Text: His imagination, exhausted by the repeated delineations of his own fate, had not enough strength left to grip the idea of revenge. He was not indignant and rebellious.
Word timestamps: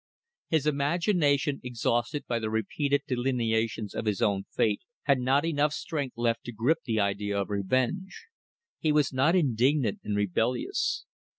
His 0.49 0.65
imagination, 0.65 1.59
exhausted 1.63 2.25
by 2.25 2.39
the 2.39 2.49
repeated 2.49 3.03
delineations 3.07 3.93
of 3.93 4.05
his 4.05 4.19
own 4.19 4.45
fate, 4.49 4.81
had 5.03 5.19
not 5.19 5.45
enough 5.45 5.73
strength 5.73 6.17
left 6.17 6.43
to 6.45 6.51
grip 6.51 6.79
the 6.85 6.99
idea 6.99 7.39
of 7.39 7.51
revenge. 7.51 8.25
He 8.79 8.91
was 8.91 9.13
not 9.13 9.35
indignant 9.35 9.99
and 10.03 10.17
rebellious. 10.17 11.05